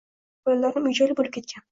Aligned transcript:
Bolalarim 0.47 0.87
uyli-joyli 0.89 1.17
bo‘lib 1.21 1.33
ketgan. 1.37 1.67